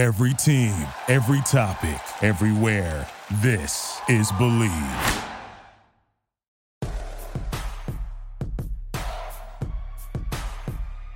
[0.00, 0.72] Every team,
[1.08, 3.06] every topic, everywhere.
[3.42, 5.26] This is Bleav.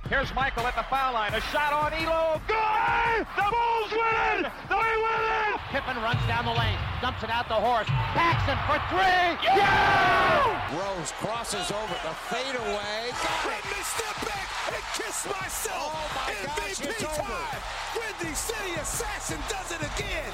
[0.07, 1.33] Here's Michael at the foul line.
[1.33, 2.39] A shot on Ehlo.
[2.45, 3.25] Good!
[3.35, 4.51] The Bulls win it!
[4.69, 5.59] They win it!
[5.73, 7.87] Pippen runs down the lane, dumps it out the horse.
[7.89, 9.49] Paxson for three.
[9.57, 10.77] Yeah!
[10.77, 13.09] Rose crosses over the fadeaway.
[13.17, 15.89] Got Let me step back and kiss myself.
[15.89, 17.21] Oh my gosh, MVP it's over.
[17.23, 17.74] time.
[18.25, 20.33] Windy City Assassin does it again.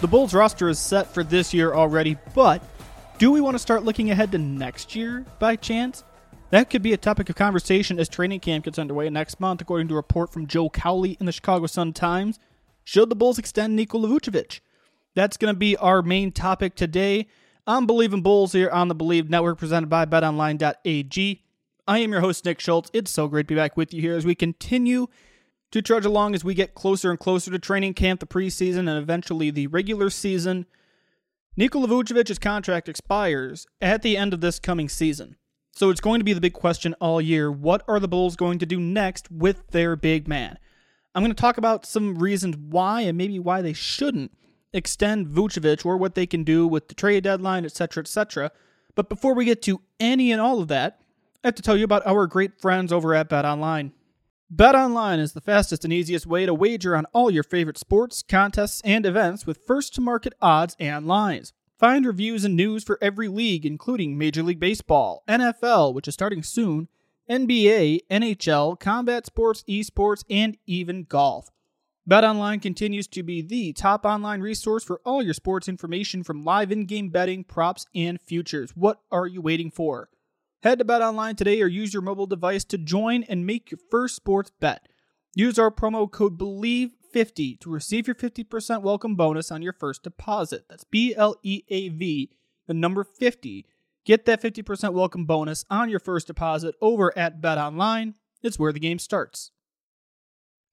[0.00, 2.60] The Bulls roster is set for this year already, but
[3.18, 6.02] do we want to start looking ahead to next year by chance?
[6.50, 9.86] That could be a topic of conversation as training camp gets underway next month, according
[9.88, 12.40] to a report from Joe Cowley in the Chicago Sun Times.
[12.84, 14.60] Should the Bulls extend Nikola Vucevic?
[15.18, 17.26] That's going to be our main topic today.
[17.66, 21.42] I'm Bleav in Bulls here on the Bleav Network, presented by BetOnline.ag.
[21.88, 22.88] I am your host, Nick Schultz.
[22.92, 25.08] It's so great to be back with you here as we continue
[25.72, 28.90] to trudge along as we get closer and closer to training camp, the preseason, and
[28.90, 30.66] eventually the regular season.
[31.56, 35.34] Nikola Vucevic's contract expires at the end of this coming season.
[35.72, 37.50] So it's going to be the big question all year.
[37.50, 40.60] What are the Bulls going to do next with their big man?
[41.12, 44.30] I'm going to talk about some reasons why and maybe why they shouldn't
[44.72, 48.50] extend Vucevic or what they can do with the trade deadline, etc., etc.
[48.94, 51.00] But before we get to any and all of that,
[51.44, 53.92] I have to tell you about our great friends over at BetOnline.
[54.54, 58.80] BetOnline is the fastest and easiest way to wager on all your favorite sports, contests,
[58.82, 61.52] and events with first to market odds and lines.
[61.78, 66.42] Find reviews and news for every league, including Major League Baseball, NFL, which is starting
[66.42, 66.88] soon,
[67.30, 71.50] NBA, NHL, combat sports, esports, and even golf.
[72.08, 76.72] BetOnline continues to be the top online resource for all your sports information from live
[76.72, 78.70] in game betting, props, and futures.
[78.74, 80.08] What are you waiting for?
[80.62, 84.16] Head to BetOnline today or use your mobile device to join and make your first
[84.16, 84.88] sports bet.
[85.34, 90.64] Use our promo code BLEAV50 to receive your 50% welcome bonus on your first deposit.
[90.70, 92.30] That's B L E A V,
[92.66, 93.66] the number 50.
[94.06, 98.14] Get that 50% welcome bonus on your first deposit over at BetOnline.
[98.42, 99.50] It's where the game starts.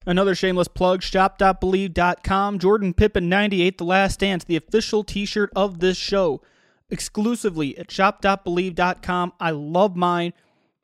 [0.06, 2.58] Another shameless plug, shop.bleav.com.
[2.60, 6.40] Jordan Pippen 98, The Last Dance, the official t shirt of this show,
[6.88, 9.32] exclusively at shop.bleav.com.
[9.40, 10.32] I love mine.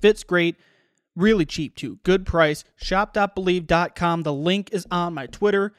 [0.00, 0.56] Fits great.
[1.14, 2.00] Really cheap too.
[2.02, 2.64] Good price.
[2.76, 4.22] Shop.bleav.com.
[4.22, 5.72] The link is on my Twitter.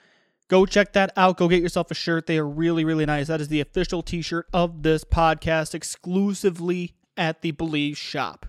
[0.47, 1.37] Go check that out.
[1.37, 2.27] Go get yourself a shirt.
[2.27, 3.27] They are really, really nice.
[3.27, 8.45] That is the official t shirt of this podcast, exclusively at the Bleav shop.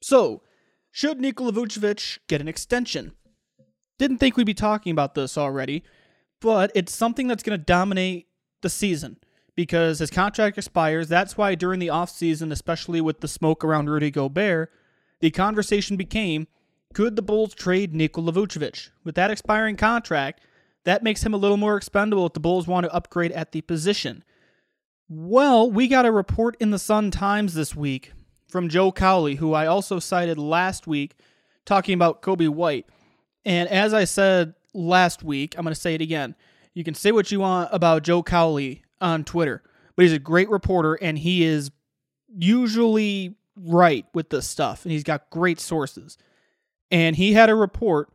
[0.00, 0.42] So,
[0.90, 3.12] should Nikola Vucevic get an extension?
[3.98, 5.82] Didn't think we'd be talking about this already,
[6.40, 8.28] but it's something that's going to dominate
[8.62, 9.18] the season
[9.54, 11.08] because his contract expires.
[11.08, 14.70] That's why during the offseason, especially with the smoke around Rudy Gobert,
[15.20, 16.46] the conversation became
[16.94, 18.90] could the Bulls trade Nikola Vucevic?
[19.04, 20.40] With that expiring contract,
[20.84, 23.60] that makes him a little more expendable if the Bulls want to upgrade at the
[23.60, 24.24] position.
[25.08, 28.12] Well, we got a report in the Sun Times this week
[28.48, 31.16] from Joe Cowley, who I also cited last week,
[31.66, 32.86] talking about Coby White.
[33.48, 36.34] And as I said last week, I'm going to say it again.
[36.74, 39.62] You can say what you want about Joe Cowley on Twitter,
[39.96, 41.70] but he's a great reporter and he is
[42.28, 46.18] usually right with this stuff and he's got great sources.
[46.90, 48.10] And he had a report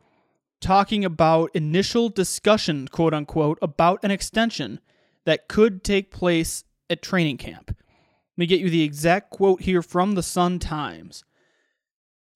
[0.60, 4.78] talking about initial discussion, quote unquote, about an extension
[5.24, 7.70] that could take place at training camp.
[7.70, 11.24] Let me get you the exact quote here from the Sun Times.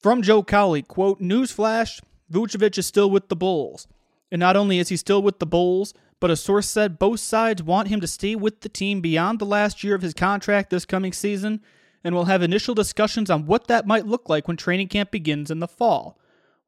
[0.01, 2.01] From Joe Cowley, quote, Newsflash,
[2.33, 3.87] Vucevic is still with the Bulls.
[4.31, 7.63] And not only is he still with the Bulls, but a source said both sides
[7.63, 10.85] want him to stay with the team beyond the last year of his contract this
[10.85, 11.61] coming season,
[12.05, 15.51] and will have initial discussions on what that might look like when training camp begins
[15.51, 16.19] in the fall.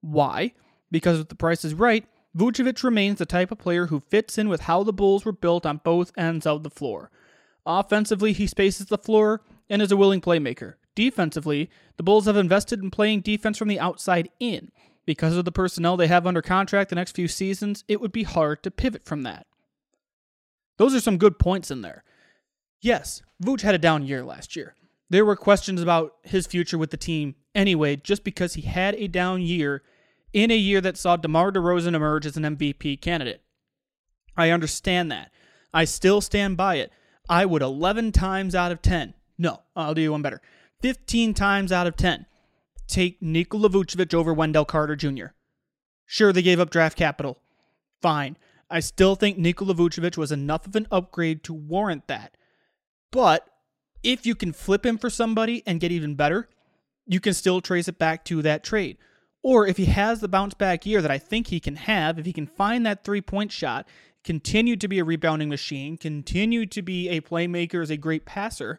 [0.00, 0.53] Why?
[0.91, 2.04] Because if the price is right,
[2.37, 5.66] Vucevic remains the type of player who fits in with how the Bulls were built
[5.66, 7.10] on both ends of the floor.
[7.66, 10.74] Offensively, he spaces the floor and is a willing playmaker.
[10.95, 14.71] Defensively, the Bulls have invested in playing defense from the outside in.
[15.07, 18.23] Because of the personnel they have under contract the next few seasons, it would be
[18.23, 19.47] hard to pivot from that.
[20.77, 22.05] Those are some good points in there.
[22.81, 24.75] Yes, Vooch had a down year last year.
[25.11, 29.09] There were questions about his future with the team anyway, just because he had a
[29.09, 29.83] down year
[30.33, 33.43] in a year that saw DeMar DeRozan emerge as an MVP candidate.
[34.37, 35.33] I understand that.
[35.75, 36.93] I still stand by it.
[37.29, 40.41] I would 11 times out of 10, no, I'll do you one better,
[40.83, 42.27] 15 times out of 10,
[42.91, 45.27] take Nikola Vucevic over Wendell Carter Jr.
[46.07, 47.39] Sure, they gave up draft capital.
[48.03, 48.37] Fine.
[48.69, 52.37] I still think Nikola Vucevic was enough of an upgrade to warrant that.
[53.10, 53.47] But
[54.03, 56.48] if you can flip him for somebody and get even better,
[57.07, 58.98] you can still trace it back to that trade.
[59.42, 62.27] Or if he has the bounce back year that I think he can have, if
[62.27, 63.89] he can find that three point shot,
[64.22, 68.78] continue to be a rebounding machine, continue to be a playmaker as a great passer,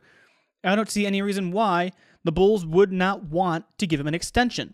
[0.63, 1.91] I don't see any reason why
[2.23, 4.73] the Bulls would not want to give him an extension.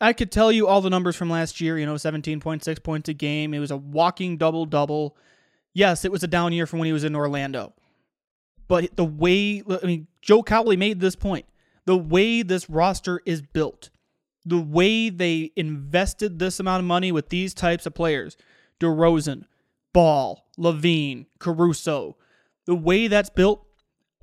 [0.00, 3.14] I could tell you all the numbers from last year, you know, 17.6 points a
[3.14, 3.54] game.
[3.54, 5.16] It was a walking double double.
[5.72, 7.72] Yes, it was a down year from when he was in Orlando.
[8.68, 11.46] But the way, I mean, Joe Cowley made this point.
[11.86, 13.90] The way this roster is built,
[14.44, 18.36] the way they invested this amount of money with these types of players,
[18.80, 19.44] DeRozan,
[19.92, 22.16] Ball, LaVine, Caruso,
[22.64, 23.66] the way that's built,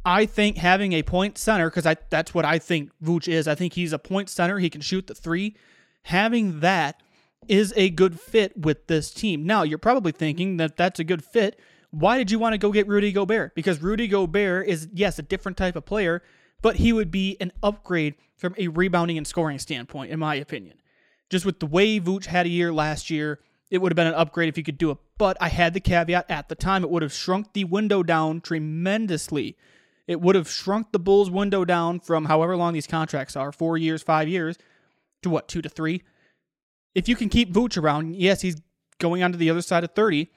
[0.06, 3.48] I think having a point center, because I that's what I think Vooch is.
[3.48, 4.60] I think he's a point center.
[4.60, 5.56] He can shoot the three.
[6.04, 7.02] Having that
[7.48, 9.46] is a good fit with this team.
[9.46, 11.60] Now, you're probably thinking that that's a good fit.
[11.92, 13.54] Why did you want to go get Rudy Gobert?
[13.56, 16.24] Because Rudy Gobert is, yes, a different type of player,
[16.62, 20.78] but he would be an upgrade from a rebounding and scoring standpoint, in my opinion.
[21.30, 23.40] Just with the way Vooch had a year last year,
[23.70, 24.98] it would have been an upgrade if you could do it.
[25.18, 28.42] But I had the caveat at the time, it would have shrunk the window down
[28.42, 29.58] tremendously.
[30.12, 33.78] It would have shrunk the Bulls' window down from however long these contracts are four
[33.78, 34.58] years, five years
[35.24, 36.04] to what, two to three?
[36.94, 38.58] If you can keep Vooch around, yes, he's
[39.00, 40.30] going on to the other side of 30,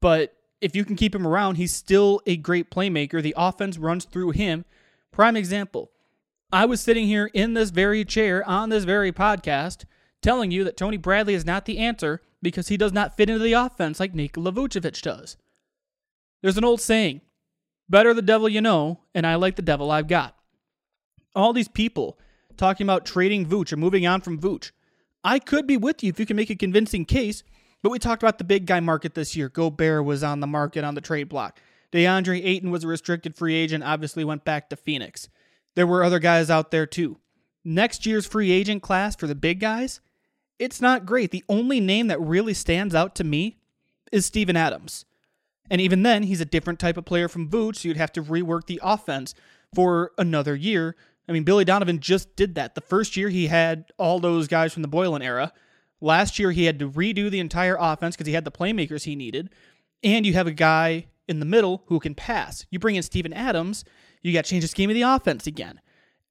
[0.00, 3.22] but if you can keep him around, he's still a great playmaker.
[3.22, 4.64] The offense runs through him.
[5.12, 5.90] Prime example
[6.50, 9.84] I was sitting here in this very chair on this very podcast
[10.22, 13.42] telling you that Tony Bradley is not the answer because he does not fit into
[13.42, 15.36] the offense like Nikola Vucevic does.
[16.42, 17.20] There's an old saying
[17.88, 20.36] better the devil you know, and I like the devil I've got.
[21.34, 22.18] All these people
[22.56, 24.72] talking about trading Vooch or moving on from Vooch.
[25.24, 27.42] I could be with you if you can make a convincing case,
[27.82, 29.48] but we talked about the big guy market this year.
[29.48, 31.60] Gobert was on the market on the trade block.
[31.92, 35.28] DeAndre Ayton was a restricted free agent, obviously went back to Phoenix.
[35.74, 37.18] There were other guys out there too.
[37.64, 40.00] Next year's free agent class for the big guys,
[40.58, 41.30] it's not great.
[41.30, 43.58] The only name that really stands out to me
[44.10, 45.04] is Steven Adams.
[45.70, 48.22] And even then, he's a different type of player from Vooch, so you'd have to
[48.22, 49.34] rework the offense
[49.74, 50.96] for another year.
[51.28, 52.74] I mean, Billy Donovan just did that.
[52.74, 55.52] The first year he had all those guys from the Boylen era.
[56.00, 59.14] Last year he had to redo the entire offense because he had the playmakers he
[59.14, 59.50] needed.
[60.02, 62.64] And you have a guy in the middle who can pass.
[62.70, 63.84] You bring in Steven Adams,
[64.22, 65.80] you got to change the scheme of the offense again.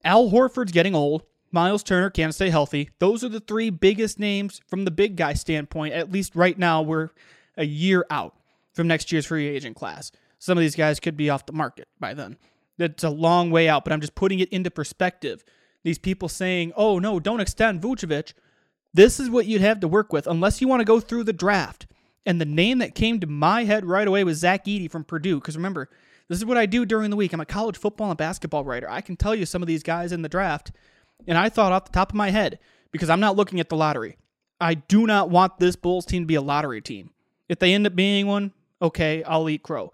[0.04, 1.24] Al Horford's getting old.
[1.52, 2.90] Miles Turner can't stay healthy.
[3.00, 5.94] Those are the three biggest names from the big guy standpoint.
[5.94, 7.10] At least right now, we're
[7.56, 8.37] a year out
[8.78, 10.12] from next year's free agent class.
[10.40, 12.38] Some of these guys could be off the market by then.
[12.78, 15.44] That's a long way out, but I'm just putting it into perspective.
[15.84, 18.34] These people saying, oh, no, don't extend Vucevic.
[18.94, 21.34] This is what you'd have to work with unless you want to go through the
[21.34, 21.88] draft.
[22.26, 25.40] And the name that came to my head right away was Zach Edey from Purdue.
[25.40, 25.90] Because remember,
[26.28, 27.34] this is what I do during the week.
[27.34, 28.90] I'm a college football and basketball writer.
[28.90, 30.72] I can tell you some of these guys in the draft.
[31.28, 32.60] And I thought off the top of my head,
[32.92, 34.18] because I'm not looking at the lottery,
[34.62, 37.10] I do not want this Bulls team to be a lottery team.
[37.50, 38.52] If they end up being one,
[38.82, 39.94] okay, I'll eat crow.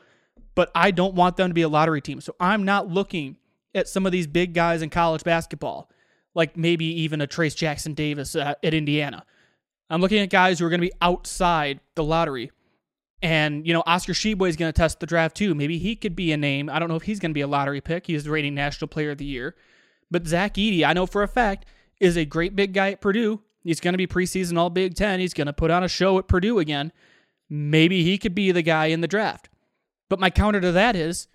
[0.55, 2.21] But I don't want them to be a lottery team.
[2.21, 3.37] So I'm not looking
[3.73, 5.89] at some of these big guys in college basketball,
[6.35, 9.25] like maybe even a Trayce Jackson Davis at, at Indiana.
[9.89, 12.51] I'm looking at guys who are going to be outside the lottery.
[13.21, 15.55] And, you know, Oscar Tshiebwe is going to test the draft too.
[15.55, 16.69] Maybe he could be a name.
[16.69, 18.07] I don't know if he's going to be a lottery pick.
[18.07, 19.55] He's the reigning National Player of the Year.
[20.11, 21.65] But Zach Edey, I know for a fact,
[21.99, 23.41] is a great big guy at Purdue.
[23.63, 25.19] He's going to be preseason All Big Ten.
[25.19, 26.91] He's going to put on a show at Purdue again
[27.53, 29.47] maybe he could be the guy in the draft.
[30.09, 31.27] But my counter to that is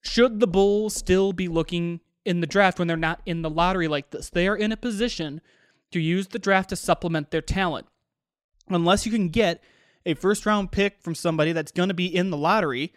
[0.00, 3.86] should the Bulls still be looking in the draft when they're not in the lottery
[3.86, 4.30] like this?
[4.30, 5.42] They are in a position
[5.92, 7.86] to use the draft to supplement their talent.
[8.68, 9.62] Unless you can get
[10.06, 12.94] a first round pick from somebody that's going to be in the lottery,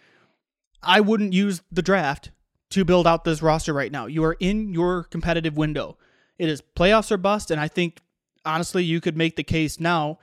[0.81, 2.31] I wouldn't use the draft
[2.69, 4.05] to build out this roster right now.
[4.05, 5.98] You are in your competitive window.
[6.38, 8.00] It is playoffs or bust, and I think
[8.45, 10.17] honestly you could make the case now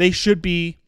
[0.00, 0.79] they should be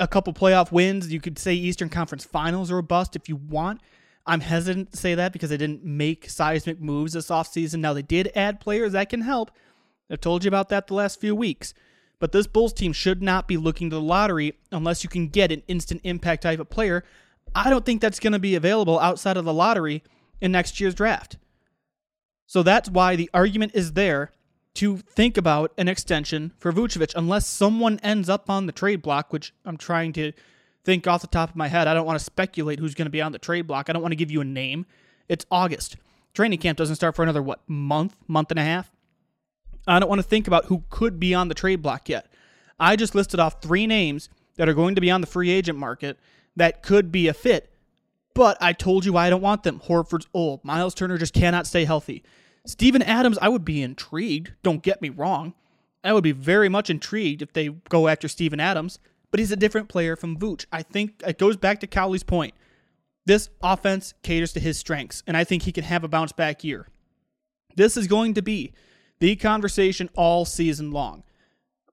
[0.00, 1.12] a couple playoff wins.
[1.12, 3.80] You could say Eastern Conference Finals are a bust if you want.
[4.26, 7.80] I'm hesitant to say that because they didn't make seismic moves this offseason.
[7.80, 9.50] Now, they did add players that can help.
[10.10, 11.72] I've told you about that the last few weeks.
[12.18, 15.52] But this Bulls team should not be looking to the lottery unless you can get
[15.52, 17.04] an instant impact type of player.
[17.54, 20.02] I don't think that's going to be available outside of the lottery
[20.40, 21.38] in next year's draft.
[22.46, 24.32] So that's why the argument is there
[24.74, 29.32] to think about an extension for Vucevic unless someone ends up on the trade block,
[29.32, 30.32] which I'm trying to
[30.84, 31.88] think off the top of my head.
[31.88, 33.88] I don't want to speculate who's going to be on the trade block.
[33.88, 34.86] I don't want to give you a name.
[35.28, 35.96] It's August.
[36.32, 38.90] Training camp doesn't start for another, what, month, month and a half?
[39.86, 42.26] I don't want to think about who could be on the trade block yet.
[42.78, 45.78] I just listed off three names that are going to be on the free agent
[45.78, 46.18] market
[46.56, 47.70] that could be a fit,
[48.38, 49.80] But I told you why I don't want them.
[49.80, 50.64] Horford's old.
[50.64, 52.22] Miles Turner just cannot stay healthy.
[52.66, 54.52] Steven Adams, I would be intrigued.
[54.62, 55.54] Don't get me wrong.
[56.04, 58.98] I would be very much intrigued if they go after Steven Adams,
[59.30, 60.66] but he's a different player from Vooch.
[60.72, 62.54] I think it goes back to Cowley's point.
[63.26, 66.64] This offense caters to his strengths, and I think he can have a bounce back
[66.64, 66.86] year.
[67.76, 68.72] This is going to be
[69.18, 71.24] the conversation all season long.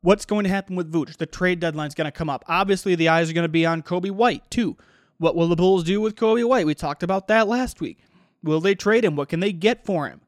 [0.01, 1.17] What's going to happen with Vooch?
[1.17, 2.45] The trade deadline is going to come up.
[2.47, 4.77] Obviously, the eyes are going to be on Coby White, too.
[5.17, 6.65] What will the Bulls do with Coby White?
[6.65, 7.99] We talked about that last week.
[8.43, 9.15] Will they trade him?
[9.15, 10.21] What can they get for him?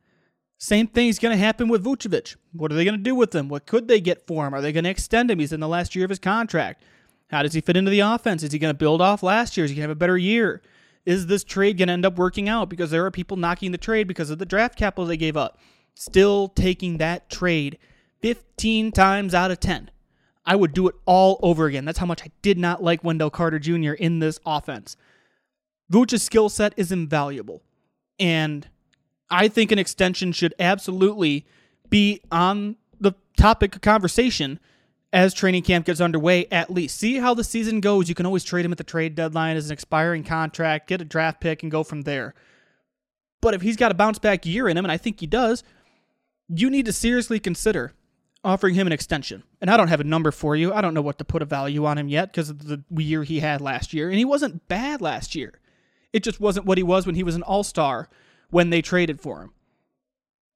[0.58, 2.36] Same thing is going to happen with Vucevic.
[2.52, 3.48] What are they going to do with him?
[3.48, 4.56] What could they get for him?
[4.56, 5.40] Are they going to extend him?
[5.40, 6.84] He's in the last year of his contract.
[7.30, 8.42] How does he fit into the offense?
[8.42, 9.66] Is he going to build off last year?
[9.66, 10.62] Is he going to have a better year?
[11.06, 12.70] Is this trade going to end up working out?
[12.70, 15.60] Because there are people knocking the trade because of the draft capital they gave up.
[15.94, 17.78] Still taking that trade
[18.22, 19.92] 15 times out of 10.
[20.46, 21.86] I would do it all over again.
[21.86, 23.92] That's how much I did not like Wendell Carter Jr.
[23.94, 24.96] in this offense.
[25.90, 27.62] Vooch's skill set is invaluable.
[28.18, 28.68] And
[29.30, 31.46] I think an extension should absolutely
[31.90, 34.60] be on the topic of conversation
[35.14, 36.98] as training camp gets underway, at least.
[36.98, 38.10] See how the season goes.
[38.10, 41.06] You can always trade him at the trade deadline as an expiring contract, get a
[41.06, 42.34] draft pick, and go from there.
[43.42, 45.64] But if he's got a bounce back year in him, and I think he does,
[46.50, 47.94] you need to seriously consider
[48.44, 49.44] offering him an extension.
[49.62, 50.74] And I don't have a number for you.
[50.74, 53.24] I don't know what to put a value on him yet because of the year
[53.24, 54.10] he had last year.
[54.10, 55.60] And he wasn't bad last year.
[56.14, 58.10] It just wasn't what he was when he was an all star
[58.50, 59.52] when they traded for him.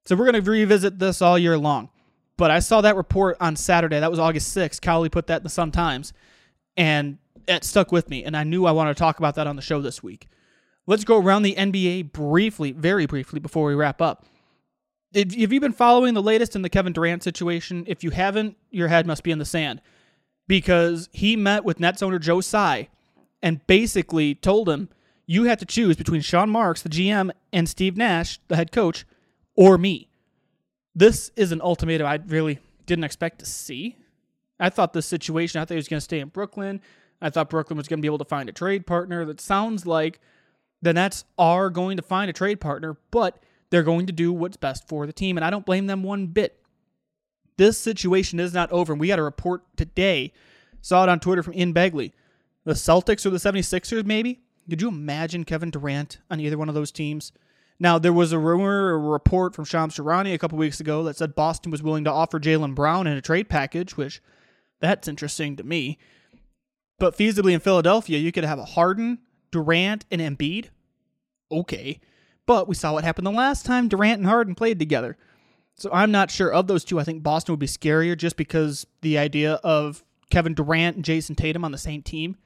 [0.06, 1.90] So we're going to revisit this all year long.
[2.38, 4.00] But I saw that report on Saturday.
[4.00, 4.82] That was August 6th.
[4.82, 6.12] Cowley put that in the Sun Times.
[6.76, 8.24] And it stuck with me.
[8.24, 10.28] And I knew I wanted to talk about that on the show this week.
[10.88, 14.26] Let's go around the NBA briefly, very briefly, before we wrap up.
[15.14, 17.84] Have you been following the latest in the Kevin Durant situation?
[17.86, 19.82] If you haven't, your head must be in the sand.
[20.48, 22.90] Because he met with Nets owner Joe Tsai
[23.44, 24.90] and basically told him,
[25.32, 29.06] you have to choose between Sean Marks, the GM, and Steve Nash, the head coach,
[29.56, 30.10] or me.
[30.94, 33.96] This is an ultimatum I really didn't expect to see.
[34.60, 36.82] I thought this situation, I thought he was going to stay in Brooklyn.
[37.22, 39.24] I thought Brooklyn was going to be able to find a trade partner.
[39.24, 40.20] That sounds like
[40.82, 44.58] the Nets are going to find a trade partner, but they're going to do what's
[44.58, 45.38] best for the team.
[45.38, 46.62] And I don't blame them one bit.
[47.56, 48.92] This situation is not over.
[48.92, 50.34] And we got a report today,
[50.82, 52.12] saw it on Twitter from Ian Begley.
[52.66, 54.42] The Celtics or the 76ers, maybe?
[54.70, 57.32] Could you imagine Kevin Durant on either one of those teams?
[57.80, 61.18] Now, there was a rumor, a report from Shams Charania a couple weeks ago that
[61.18, 64.22] said Boston was willing to offer Jaylen Brown in a trade package, which
[64.80, 65.98] that's interesting to me.
[67.00, 69.18] But feasibly in Philadelphia, you could have a Harden,
[69.52, 70.68] Durant, and Embiid.
[71.52, 72.00] Okay.
[72.46, 75.18] But we saw what happened the last time Durant and Harden played together.
[75.76, 77.00] So I'm not sure of those two.
[77.00, 81.36] I think Boston would be scarier just because the idea of Kevin Durant and Jayson
[81.36, 82.38] Tatum on the same team.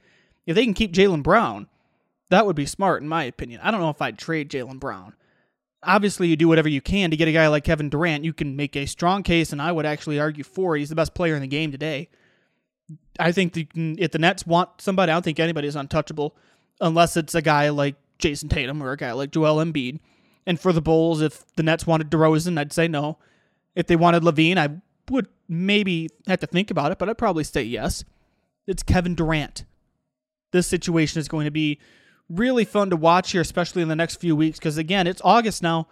[0.46, 1.68] If they can keep Jaylen Brown,
[2.30, 3.62] that would be smart, in my opinion.
[3.64, 5.14] I don't know if I'd trade Jaylen Brown.
[5.84, 8.26] Obviously, you do whatever you can to get a guy like Kevin Durant.
[8.26, 10.80] You can make a strong case, and I would actually argue for it.
[10.80, 12.10] He's the best player in the game today.
[13.20, 16.36] I think the, if the Nets want somebody, I don't think anybody is untouchable
[16.82, 20.00] unless it's a guy like Jayson Tatum or a guy like Joel Embiid.
[20.46, 23.18] And for the Bulls, if the Nets wanted DeRozan, I'd say no.
[23.76, 27.44] If they wanted LaVine, I would maybe have to think about it, but I'd probably
[27.44, 28.04] say yes.
[28.68, 29.66] It's Kevin Durant.
[30.52, 31.80] This situation is going to be
[32.30, 35.62] really fun to watch here, especially in the next few weeks, because again, it's August
[35.62, 35.88] now.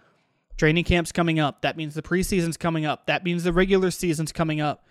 [0.58, 1.62] Training camp's coming up.
[1.62, 3.08] That means the preseason's coming up.
[3.08, 4.86] That means the regular season's coming up.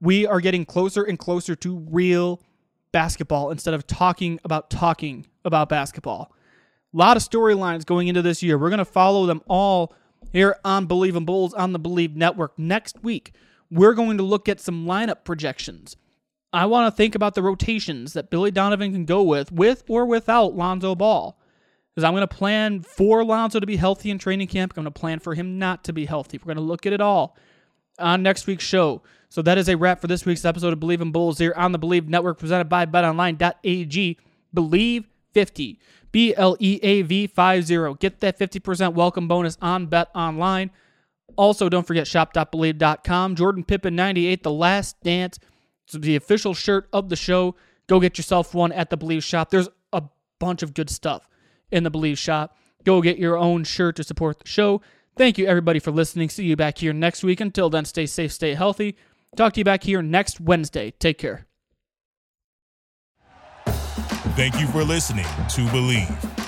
[0.00, 2.40] We are getting closer and closer to real
[2.92, 6.32] basketball instead of talking about talking about basketball.
[6.94, 8.56] A lot of storylines going into this year.
[8.56, 9.92] We're going to follow them all
[10.32, 12.58] here on Bleav in Bulls on the Bleav Network.
[12.58, 13.32] Next week,
[13.70, 15.96] we're going to look at some lineup projections.
[16.52, 20.06] I want to think about the rotations that Billy Donovan can go with, with or
[20.06, 21.38] without Lonzo Ball.
[21.94, 24.72] Because I'm going to plan for Lonzo to be healthy in training camp.
[24.72, 26.38] I'm going to plan for him not to be healthy.
[26.38, 27.36] We're going to look at it all
[27.98, 29.02] on next week's show.
[29.28, 31.72] So that is a wrap for this week's episode of Bleav in Bulls here on
[31.72, 34.18] the Bleav Network presented by betonline.ag.
[34.54, 35.80] Bleav 50.
[36.10, 37.94] B L E A V 50.
[37.98, 40.70] Get that 50% welcome bonus on Bet Online.
[41.36, 43.36] Also, don't forget shop.bleav.com.
[43.36, 45.38] Jordan Pippen 98, The Last Dance.
[45.92, 47.54] The official shirt of the show.
[47.88, 49.50] Go get yourself one at the Bleav shop.
[49.50, 50.02] There's a
[50.38, 51.28] bunch of good stuff
[51.70, 52.56] in the Bleav shop.
[52.84, 54.80] Go get your own shirt to support the show.
[55.16, 56.28] Thank you, everybody, for listening.
[56.28, 57.40] See you back here next week.
[57.40, 58.96] Until then, stay safe, stay healthy.
[59.36, 60.92] Talk to you back here next Wednesday.
[60.92, 61.46] Take care.
[64.36, 66.47] Thank you for listening to Bleav.